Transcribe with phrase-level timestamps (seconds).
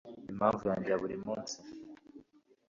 [0.31, 1.55] Impamvu yanjye ya buri munsi